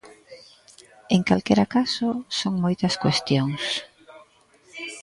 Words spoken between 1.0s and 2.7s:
En calquera caso, son